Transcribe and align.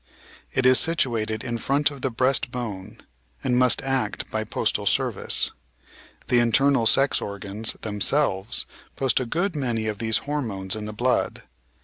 It 0.51 0.65
is 0.65 0.79
situated 0.79 1.43
in 1.43 1.59
front 1.59 1.91
of 1.91 2.01
the 2.01 2.09
breast 2.09 2.49
bone, 2.49 3.03
and 3.43 3.55
must 3.55 3.83
act 3.83 4.31
by 4.31 4.43
"postal 4.43 4.87
service." 4.87 5.51
The 6.27 6.39
internal 6.39 6.87
sex 6.87 7.21
organs 7.21 7.73
them 7.73 8.01
selves 8.01 8.65
post 8.95 9.19
a 9.19 9.27
good 9.27 9.55
many 9.55 9.85
of 9.85 9.99
these 9.99 10.17
"hormones" 10.25 10.75
in 10.75 10.85
the 10.85 10.91
blood. 10.93 11.43